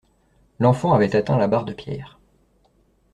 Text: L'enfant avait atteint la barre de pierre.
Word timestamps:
L'enfant 0.57 0.93
avait 0.93 1.15
atteint 1.15 1.37
la 1.37 1.47
barre 1.47 1.63
de 1.63 1.73
pierre. 1.73 2.17